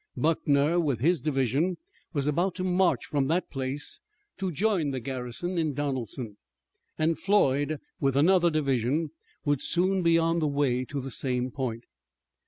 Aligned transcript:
Buckner, 0.17 0.79
with 0.79 0.99
his 0.99 1.21
division, 1.21 1.77
was 2.11 2.25
about 2.25 2.55
to 2.55 2.63
march 2.63 3.05
from 3.05 3.27
that 3.27 3.51
place 3.51 3.99
to 4.39 4.51
join 4.51 4.89
the 4.89 4.99
garrison 4.99 5.59
in 5.59 5.75
Donelson, 5.75 6.37
and 6.97 7.19
Floyd, 7.19 7.77
with 7.99 8.15
another 8.17 8.49
division, 8.49 9.11
would 9.45 9.61
soon 9.61 10.01
be 10.01 10.17
on 10.17 10.39
the 10.39 10.47
way 10.47 10.85
to 10.85 10.99
the 11.01 11.11
same 11.11 11.51
point. 11.51 11.83